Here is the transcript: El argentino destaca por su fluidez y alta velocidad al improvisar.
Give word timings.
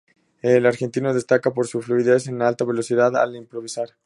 El 0.41 0.65
argentino 0.65 1.13
destaca 1.13 1.53
por 1.53 1.67
su 1.67 1.79
fluidez 1.83 2.25
y 2.25 2.31
alta 2.41 2.65
velocidad 2.65 3.15
al 3.17 3.35
improvisar. 3.35 3.89